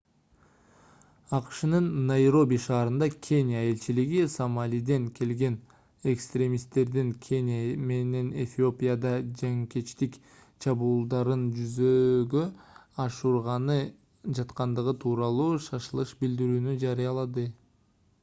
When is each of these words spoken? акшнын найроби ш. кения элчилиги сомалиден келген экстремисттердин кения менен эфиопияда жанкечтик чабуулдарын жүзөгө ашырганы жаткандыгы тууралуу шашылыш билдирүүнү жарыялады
акшнын 1.37 1.89
найроби 2.05 2.57
ш. 2.63 2.77
кения 3.27 3.59
элчилиги 3.73 4.21
сомалиден 4.35 5.05
келген 5.19 5.57
экстремисттердин 6.13 7.11
кения 7.27 7.77
менен 7.91 8.33
эфиопияда 8.45 9.13
жанкечтик 9.43 10.17
чабуулдарын 10.65 11.45
жүзөгө 11.59 12.45
ашырганы 13.07 13.79
жаткандыгы 14.41 14.97
тууралуу 15.05 15.51
шашылыш 15.71 16.19
билдирүүнү 16.25 16.77
жарыялады 16.87 17.49